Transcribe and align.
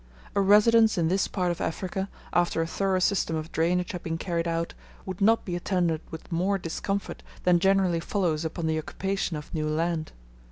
A 0.33 0.41
residence 0.41 0.97
in 0.97 1.09
this 1.09 1.27
part 1.27 1.51
of 1.51 1.61
Africa, 1.61 2.09
after 2.33 2.59
a 2.59 2.65
thorough 2.65 2.97
system 2.97 3.35
of 3.35 3.51
drainage 3.51 3.91
had 3.91 4.01
been 4.01 4.17
carried 4.17 4.47
out, 4.47 4.73
would 5.05 5.21
not 5.21 5.45
be 5.45 5.55
attended 5.55 6.01
with 6.09 6.31
more 6.31 6.57
discomfort 6.57 7.21
than 7.43 7.59
generally 7.59 7.99
follows 7.99 8.43
upon 8.43 8.65
the 8.65 8.79
occupation 8.79 9.37
of 9.37 9.53
new 9.53 9.69
land. 9.69 10.11